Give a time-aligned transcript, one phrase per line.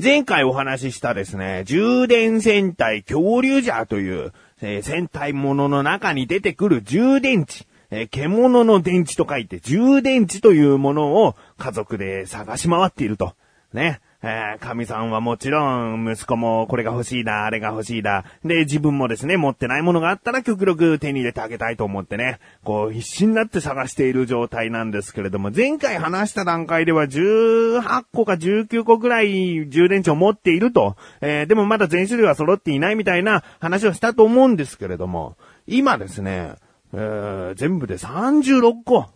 [0.00, 7.66] 前回お話ししたですね、充電戦隊恐竜ジャーという、えー戦隊ものの中に出てくる充電池。
[7.90, 13.34] えー獣の電池と書いて充電池というものを家族で探し回っていると。
[13.72, 14.00] ね。
[14.20, 18.24] えー神さんはもちろん、息子もこれが欲しいだ、あれが欲しいだ。
[18.44, 30.96] で、自分もですね、持ってないものがあったら極力手に入れてあげたいと思ってね、こう必死になって探している状態なんですけれども、前回話した段階では18個か19個ぐらい充電池を持っていると。
[31.20, 35.36] えーでもまだ全種類は揃っていないみたいな話をしたと思うんですけれども、
[35.68, 36.54] 今ですね、
[36.92, 39.06] えー全部で36個。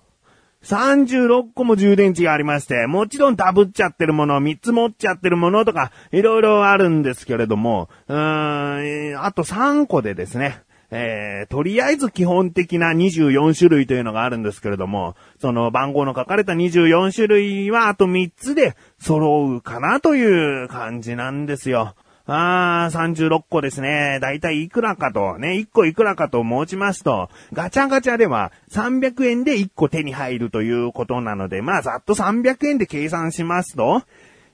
[0.63, 10.63] 36個も充電池がありまして、もちろんダブっちゃってるもの、3つ持っちゃってるものとか、いろいろあるんですけれども、うーん、あと3個でですね、
[10.95, 21.95] えー、とりあえず基本的な24種類というのがあるんですけれども、その番号の書かれた24種類はあと3つで揃うかなという感じなんですよ。
[22.27, 24.19] あー、36個ですね。
[24.21, 34.03] だいたいいくらかと、ね、1個いくらかと申しますと、ガチャガチャでは300円で1個手に入るということなので、まあざっと300円で計算しますと、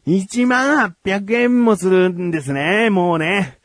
[0.06, 3.58] 1万800円もするんですね、もうね。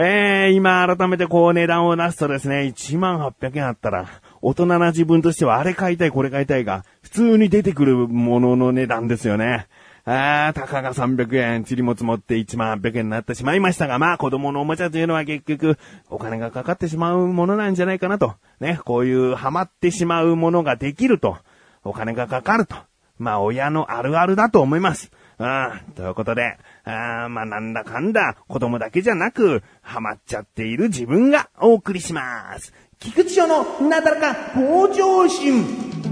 [0.00, 4.06] えー、今改めてこう値段を出すとですね、1万800円あったら、
[4.40, 9.66] 大人な自分としてはあれ買いたい、これ買いたいが、普通に出てくるものの値段ですよね。
[10.10, 15.76] あー、たかが300円、塵も積もって1万800円になってしまいましたが、まあ子供のおもちゃというのは結局、
[16.08, 18.32] お金がかかってしまうものなんじゃないかなと。
[18.58, 21.36] ね、こういうハマってしまうものができると、
[21.84, 22.74] お金がかかると。
[23.18, 25.10] まあ親のあるあるだと思います。
[25.38, 32.72] うん、ということで、あーまあなんだかんだ子供だけじゃなく、ハマっちゃっている自分がお送りします。
[32.98, 36.07] 菊池翔のなだらか向上心。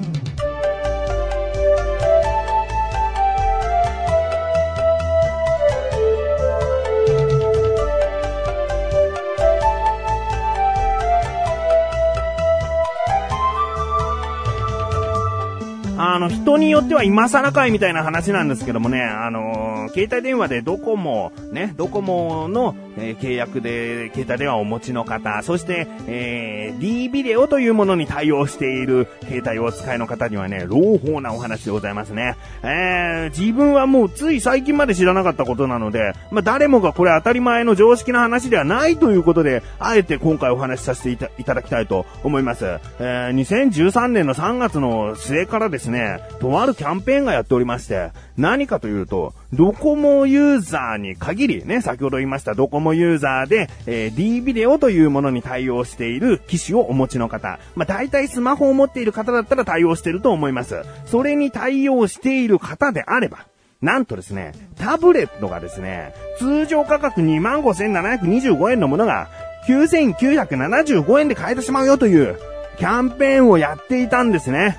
[16.15, 32.37] あの、人によっては今更かいみたいな話なんですけどもね、あの携帯電話でドコモ、ね、ドコモの、えー契約で携帯電話をお持ちの方、そして、えー D ビデオというものに対応している携帯をお使いの方にはね、朗報なお話でございますね。
[32.63, 42.65] えー自分はもうつい最近まで知らなかったことなので、まあ、誰もがこれ当たり前の常識な話ではないということで、あえて今回お話しさせていたいただきたいと思います。
[42.99, 60.83] えー2013年の3月の末からですね、とあるキャンペーンがやっておりまして、何かというと、ドコモユーザーに限り、ね、先ほど言いましたドコモユーザーで、えー D ビデオというものに対応している機種をお持ちの方、まあ、大体スマホを持っている方だったら対応していると思います。
[61.07, 63.47] それに対応している方であれば、
[63.83, 69.29] なんとですね、タブレットがですね、通常価格25,725円のものが、
[69.69, 72.39] 9,975円で買えてしまうよという、
[72.79, 74.79] キャンペーンをやっていたんですね。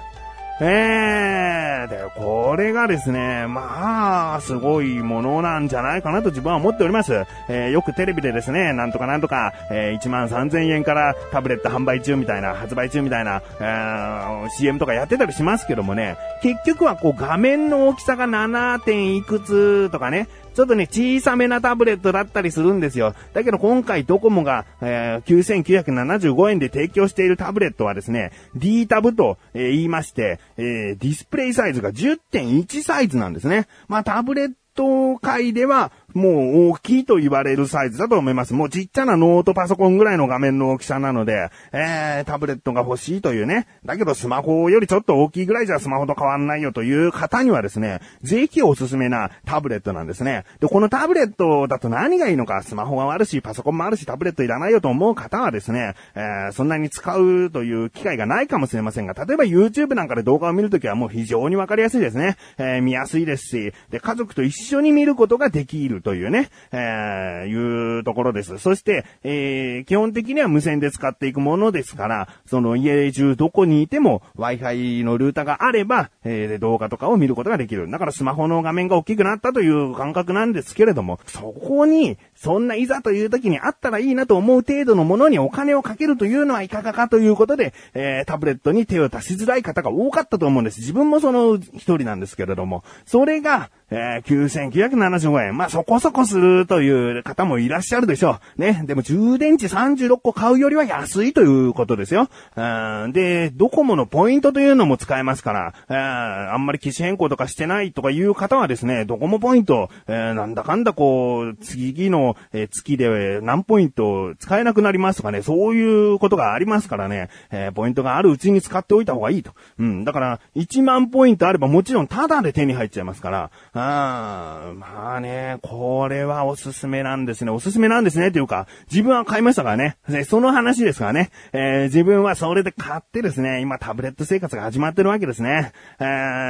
[0.59, 7.25] えー、で、これがですね、まあ、すごいものなんじゃないかなと自分は思っております。
[7.47, 18.79] えーよくテレビでですね、なんとかなんとか、えー1万3000円からタブレット販売中みたいな、発売中みたいな、えー CM とかやってたりしますけどもね、結局はこう画面の大きさが 7.
[18.79, 23.13] 点いくつとかね、ちょっとね、小さめなタブレットだったりするんですよ。
[23.33, 25.53] だけど今回ドコモが、えー
[25.83, 33.67] 9975円で提供しているタブレットはですね、D タブと、えー言いまして、えーディスプレイサイズが10.1サイズなんですね。
[33.87, 38.53] まあタブレット界では、もう大きいと言われるサイズだと思います。
[38.53, 43.67] もうちっちゃなノートパソコンぐらいの画面の大きさなので、えー、タブレットが欲しいというね。
[43.85, 50.45] だけどスマホよりちょっと大きいぐらいじゃスマホと変わんないよという方にはですね、ぜひおすすめなタブレットなんですね。
[50.61, 62.37] で、このタブレットだと何がいいのか、スマホもあるし、パソコンもあるし、タブレットいらないよと思う方はですね、えー、そんなに使うという機会がないかもしれませんが、例えば YouTube なんかで動画を見るときはもう非常にわかりやすいですね。
[62.57, 68.57] えー、見やすいですし、で、家族と一緒に見ることができるというね、えー、いうところです。
[68.57, 77.89] そして、えー、基本的には無線で使っていくものですから、その家中どこにいても Wi-Fi のルーターがあれば、えー、動画とかを見ることができる。
[77.89, 90.79] だからスマホの画面が大きくなったという感覚なんですけれども、そこに、そんないざという時にあったらいいなと思う程度のものにお金をかけるというのはいかがかということで、えー、タブレットに手を出しづらい方が多かったと思うんです。
[90.79, 95.57] 自分もその一人なんですけれども、それが、えー、9975円。
[95.57, 98.61] まあ、そこそこするという方もいらっしゃるでしょう。
[98.61, 98.83] ね。
[98.85, 102.29] でも、充電池36個買うよりは安いということですよ。
[102.55, 119.51] うんで、ドコモのポイントというのも使えますから、えー、あんまり機種変更とかしてないとかいう方はですね、ドコモポイント、えー、なんだかんだこう、次の、え、月で何ポイント使えなくなりますとかね、そういうことがありますからね、え、ポイントがあるうちに使っておいた方がいいと。
[119.79, 120.03] うん。
[120.03, 127.51] だから、1万ポイントあればもちろんタダで手に入っちゃいますから、あまあね、これはおすすめなんですね。
[127.51, 129.97] おすすめなんですねっていうか、自分は買いましたからね。
[130.25, 131.29] その話ですからね。
[131.53, 135.71] えー、自分はそれで買ってですね、今タブレット生活が始まってるわけですね。
[135.99, 136.03] え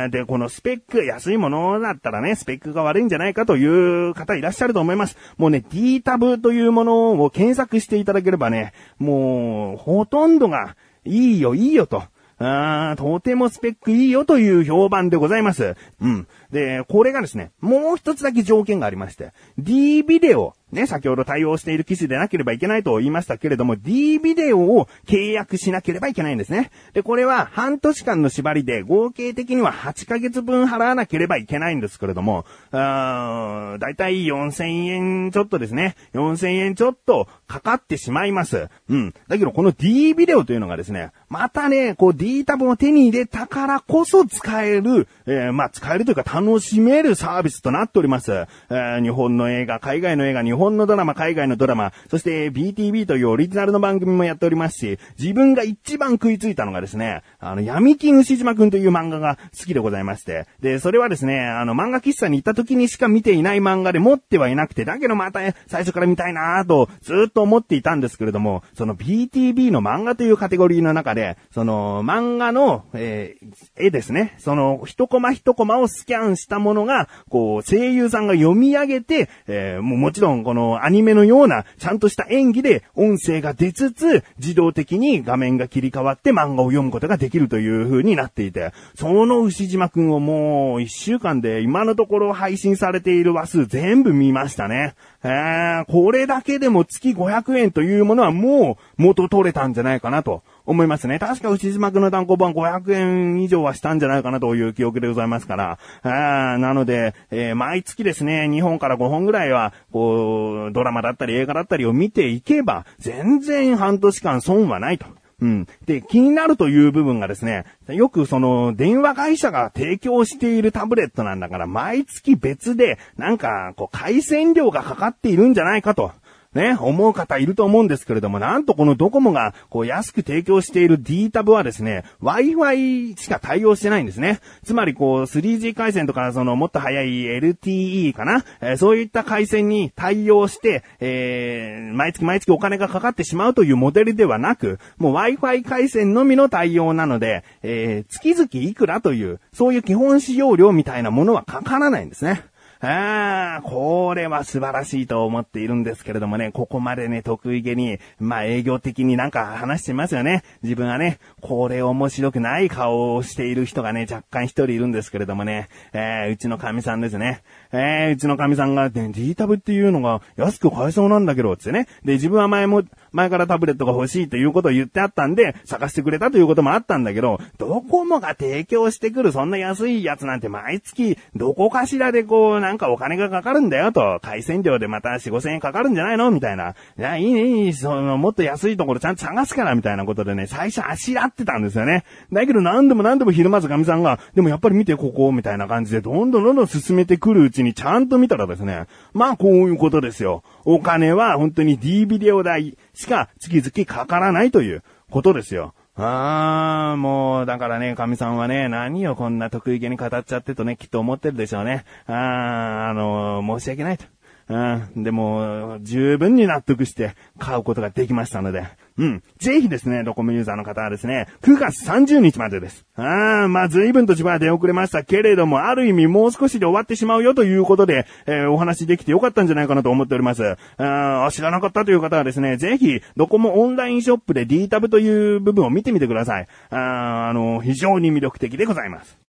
[0.08, 5.18] ー、で、このスペック、安いものだったらね、スペックが悪いんじゃないかという方いらっしゃると思います。
[5.38, 10.76] もうね、D タブというものを検索していただければね、もう、ほとんどが、
[11.06, 12.04] いいよ、いいよと。
[12.40, 15.76] あとてもスペックいいよという評判でございます。
[16.00, 16.28] うん。
[16.52, 26.72] で、これがですね、もう一つだけ条件がありまして、D ビデオね、先ほど対応している機種でなければいけないと言いましたけれども、D ビデオを契約しなければいけないんですね。
[26.94, 35.96] で、これは半年間の縛りで合計的には8ヶ月分払わなければいけないんですけれども、だいたい4000円ちょっとですね。
[36.14, 38.68] 4000円ちょっとかかってしまいます。
[38.90, 39.14] うん。
[39.30, 48.32] だけどこの D ビデオというのがですね、またね、こう D タブを手に入れたからこそ使える、えー、まあ、使えるというか楽しめるサービスとなっております。
[48.32, 74.36] えー、日本の映画、海外の映画、日本のドラマ、海外のドラマ、そして BTV というオリジナルの番組もやっておりますし、自分が一番食いついたのがですね、あの、闇金牛島くんという漫画が好きでございまして、で、それはですね、あの、漫画喫茶に行った時にしか見ていない漫画で持ってはいなくて、だけどまた最初から見たいなぁとずっと思っていたんですけれども、その BTV の漫画というカテゴリーの中で、その、漫画の、えー、絵ですね。
[74.38, 94.96] その、一コマ一コマをスキャンしたものが、こう、声優さんが読み上げて、えー、もうもちろんこのアニメのような、ちゃんとした演技で音声が出つつ、自動的に画面が切り替わって漫画を読むことができるという風になっていて、その牛島くんをもう一週間で今のところ配信されている話数全部見ましたね。
[95.24, 100.44] えー、これだけでも月500円というものはもう元取れたんじゃないかなと。
[100.68, 101.18] 思いますね。
[101.18, 105.80] 確か牛島くんの単行本500円以上はしたんじゃないかなという記憶でございますから。
[106.04, 115.06] あなので、えー、毎月ですね、2本から5本ぐらいは、こう、ドラマだったり映画だったりを見ていけば、全然半年間損はないと。
[115.40, 115.68] うん。
[115.86, 126.12] で、気になるという部分がですね、よくその、電話会社が提供しているタブレットなんだから、毎月別で、なんか、こう、回線料がかかっているんじゃないかと。
[126.54, 134.40] ね、思う方いると思うんですけれども、なんとこのドコモが、こう安く提供している D タブはですね、Wi-Fi しか対応してないんですね。
[134.64, 152.44] つまりこう、3G 回線とか、その、もっと早い LTE かな、えー、そういった回線に対応して、えー、毎月毎月お金がかかってしまうというモデルではなく、もう Wi-Fi 回線のみの対応なので、えー、月々いくらという、そういう基本使用料みたいなものはかからないんですね。
[152.80, 160.44] ああ、これは素晴らしいと思っているんですけれどもね、ここまでね、得意げに、まあ営業的になんか話してますよね。
[160.62, 167.42] 自分はね、これ面白くない顔をしている人がね、若干一人いるんですけれどもね、えー、うちの神さんですね。
[167.72, 171.88] えー、うちの神さんが、ね、D タブっていうのが安く買えそうなんだけど、つってね。
[172.04, 186.32] で、自分は前も、前からタブレットが欲しいということを言ってあったんで、探してくれたということもあったんだけど、ドコモが提供してくるそんな安いやつなんて毎月、どこかしらでこう、なんかお金がかかるんだよと、回線料でまた4、5千円かかるんじゃないの？
[186.32, 186.76] みたいな。
[187.00, 192.04] いや、いいね、いいその、もっと安いところちゃんと探すから、みたいなことでね、最初あしらってたんですよね。
[192.34, 200.44] だけど何度も何度も昼間ずかみさんが、でもやっぱり見てここ、みたいな感じで、どんどんどんどん進めてくるうちにちゃんと見たらですね、まあこういうことですよ。
[200.66, 205.74] お金は本当に D ビデオ代しか月々かからないということですよ。
[206.00, 211.86] ああ、もう、だからね、神さんはね、何をこんな得意げに語っちゃってとね、きっと思ってるでしょうね。
[212.06, 214.06] ああ、あの申し訳ないと。
[214.50, 219.24] うん、でも、十分に納得して買うことができましたので、うん。
[219.38, 222.86] ぜひですね、ドコモユーザーの方はですね、9月30日までです。
[222.96, 230.58] ああ、まあ随分と自分は出遅れましたけれども、ある意味もう少しで終わってしまうよということで、えー、お話できてよかったんじゃないかなと思っております。
[230.78, 236.48] ああ知らなかったという方はですね、ぜひ、ドコモオンラインショップで D タブという部分を見てみてください。
[236.72, 239.27] ああの、非常に魅力的でございます。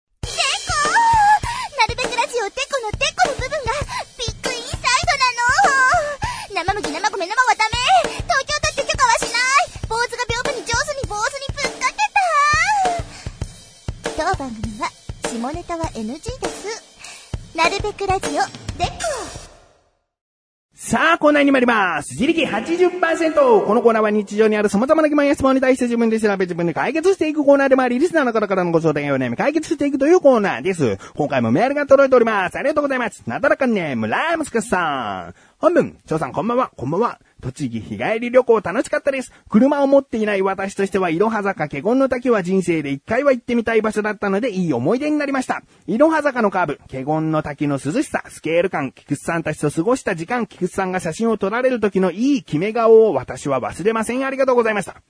[15.67, 18.47] けた当番組は NG ですなるべテクラジオ、レック
[20.75, 22.13] さあ、コーナーに参ります。
[22.13, 23.65] 自力 80%!
[23.65, 30.99] このコーナーは日常にある様々な疑問や質問に対して自分で調べ自分で解決していくコーナーでもあり、リスナーの方からのご相談やお悩み解決していくというコーナーです。
[31.15, 32.59] 今回もメールが届いております。
[32.59, 33.23] ありがとうございます。
[33.27, 35.35] なだらかネーム、ライムスカさん。
[35.59, 37.19] 本文、張さんこんばんは、こんばんは。
[37.47, 39.33] 栃木日帰り旅行楽しかったです。
[39.49, 45.63] 車を持っていない私としては、いろは坂華厳の滝は人生で一回は行ってみたい場所だったので、いい思い出になりました。
[45.87, 54.27] いろは坂のカーブ、華厳の滝の涼しさ、スケール感、菊池さんたちと過ごした時間、菊池さんが写真を撮られる時のいい決め顔を私は忘れません。
[54.27, 55.01] ありがとうございました。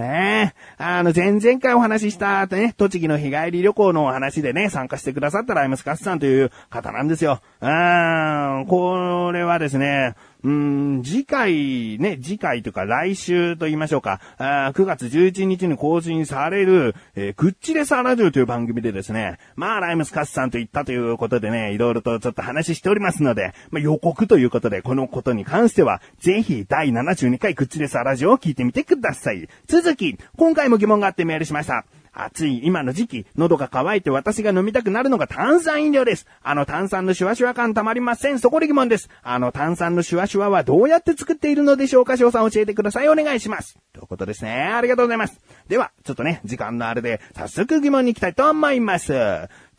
[0.00, 7.40] ええあの、前々回お話ししたね、栃木の日帰り旅行のお話でね、参加してくださったライムスカスさんという方なんですよ。
[7.60, 29.48] うーん、これはですね、うーん、次回ね、次回とか来週と言いましょうか、あ9月11日に更新される、えー、クッチレサラジオという番組でですね、まあ、ライムスカスさんと言ったということでね、いろいろとちょっと話しておりますので、まあ、予告ということで、このことに関しては、ぜひ第72回クッチレサラジオを聞いてみてください。
[29.66, 31.84] 続き、今回も疑問があってメールしました。
[32.18, 36.26] 暑い今の時期、喉が渇いて私が飲みたくなるのが炭酸飲料です。
[36.42, 38.38] あの炭酸のシュワシュワ感たまりません。
[38.38, 39.08] そこで疑問です。
[39.22, 43.08] あの炭酸のシュワシュワはどうやって作っているのでしょうか翔さん教えてください。
[43.08, 43.78] お願いします。
[43.92, 44.50] ということですね。
[44.52, 45.40] ありがとうございます。
[45.68, 49.12] では、ちょっとね、時間のあれで、早速疑問に行きたいと思います。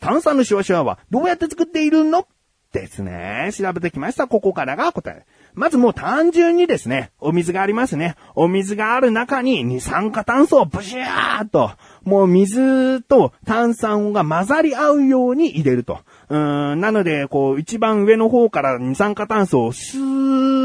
[0.00, 2.26] 炭酸のシュワシュワはどうやって作っているの？
[2.72, 3.50] ですね。
[3.52, 4.28] 調べてきました。
[4.28, 5.26] ここからが答え。
[5.54, 8.16] まずもう単純にですね、お水がありますね。
[8.34, 11.72] お水がある中に二酸化炭素をブシューっと、
[12.04, 16.00] もう水と炭酸が混ざり合うように入れると。
[16.28, 20.09] うーん、なので、こう、一番上の方から二酸化炭素をスー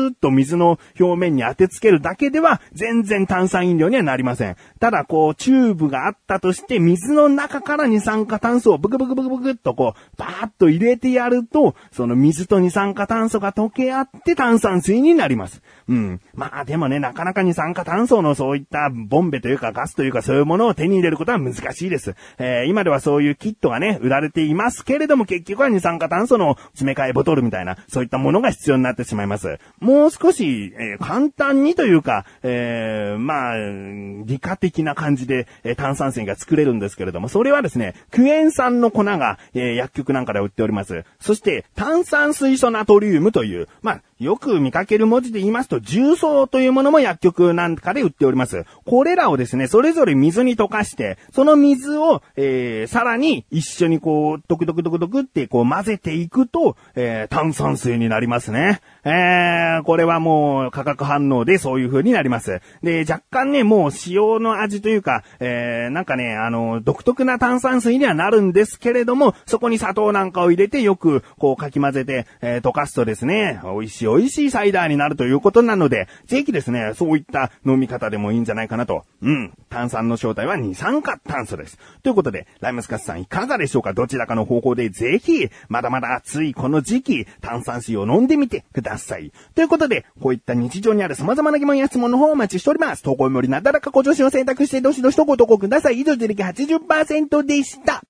[0.07, 4.55] ッと水の表面に当てつけるだけでは、全然炭酸飲料にはなりません。
[4.79, 15.61] ただ、こう、チューブがあったとして、水の中から二酸化炭素をブクブクブクブクっとこう、バーッと入れてやると、その水と二酸化炭素が溶け合って炭酸水になります。
[15.87, 16.21] うん。
[16.33, 22.15] まあでもね、なかなか二酸化炭素のそういったボンベというかガスというかそういうものを手に入れることは難しいです。
[22.37, 29.59] えー、今ではそういうキットがね、売られていますけれども結局は二酸化炭素の詰め替えボトルみたいな、そういったものが必要になってしまいます。
[29.79, 33.55] もうもう少し、えー、簡単にというか、えー、まあ、
[34.25, 41.05] 理科的な感じで、えー、炭酸水が作れるんですけれども、それはですね、クエン酸の粉が、えー、薬局なんかで売っております。
[41.21, 48.65] そして、炭酸水素ナトリウムという、まあ、よく見かける文字で言いますと、重曹というものも薬局なんかで売っております。
[48.85, 58.81] これらをですね、それぞれ水に溶かして、その水を、えー、さらに一緒にこう、ドクドクドクドクってこう混ぜていくと、えー、炭酸水になりますね。
[59.03, 62.61] えー、これはもう化学反応でそういう風になります。
[62.81, 79.03] で、若干ね、もう塩の味というか、えー、なんかね、あの、独特な炭酸水にはなるんですけれども、そこに砂糖なんかを入れてよくこうかき混ぜて、えー、溶かすとですね、美味しい美味しいサイダーになるということなので、ぜひですね、そういった飲み方でもいいんじゃないかなと。
[79.21, 79.53] うん。
[79.69, 81.77] 炭酸の正体は二酸化炭素です。
[82.01, 83.93] ということで、ライムスカスさんいかがでしょうか？
[83.93, 89.31] どちらかの方向でぜひ、まだまだ暑いこの時期、炭酸水を飲んでみてください。
[89.53, 93.03] ということことで、こういった日常にある様々な疑問や質問の方をお待ちしております。
[93.03, 95.99] 投稿よりなだらかご助手を選択してどしどしとご投稿ください。
[95.99, 98.01] 以上、自力80%でした。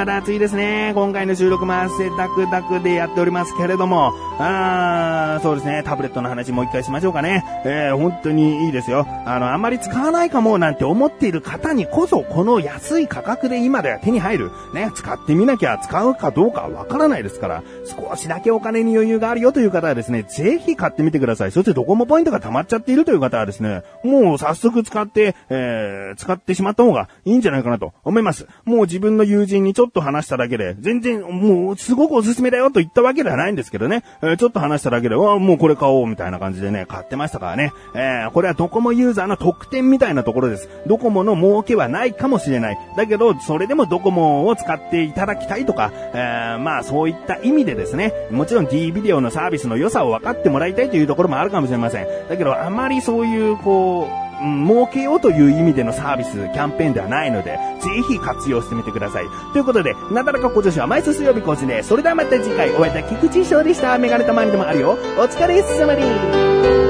[0.00, 0.92] まだ暑いですね。
[0.94, 7.44] 今回の収録も汗だくだくでやっておりますけれども、あーそうですね、タブレットの話もう一回しましょうかね。
[7.66, 9.06] えー、本当にいいですよ。
[9.26, 14.50] あの、あんまり使わないかもなんて思っている方にこそ、この安い価格で今では手に入る。
[14.72, 21.52] ね、使ってみなきゃ使うかどうかわからないですから、少しだけお金に余裕があるよという方はですね、ぜひ買ってみてください。
[21.52, 28.46] そしてドコモポイントが溜まっちゃっているという方はですね、もう早速使って、えー、使ってしまった方がいいんじゃないかなと思います。
[28.64, 37.72] もう自分の友人にちょっっと話しただけで、全然もうすごくおすすめだよと言ったわけではないんですけどね、えーちょっと話しただけで、わもうこれ買おうみたいな感じでね、買ってましたからね。
[37.94, 40.68] えー、これはドコモユーザーの特典みたいなところです。
[40.86, 42.78] ドコモの儲けはないかもしれない。
[42.96, 52.06] だけど、それでもドコモを使っていただきたいとか、えー、まあそういった意味でですね、もちろん D ビデオのサービスの良さを分かってもらいたいというところもあるかもしれません。
[52.28, 59.24] だけど、あまりそういう、こう、儲けようという意味でのサービス、キャンペーンではないので、ぜひ活用してみてください。
[59.52, 63.96] ということで、なだらか小女子は毎週水曜日更新で、それではまた次回、お会いいた菊池翔でした。
[63.98, 64.98] メガネたまにでもあるよ。
[65.18, 66.89] お疲れ様です。